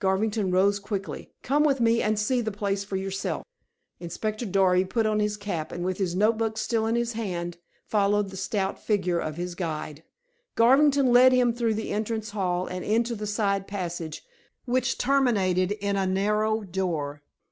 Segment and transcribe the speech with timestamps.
[0.00, 1.30] Garvington rose quickly.
[1.44, 3.44] "Come with me and see the place for yourself!"
[4.00, 8.30] Inspector Darby put on his cap, and with his notebook still in his hand, followed
[8.30, 10.02] the stout figure of his guide.
[10.56, 14.24] Garvington led him through the entrance hall and into a side passage,
[14.64, 17.22] which terminated in a narrow door.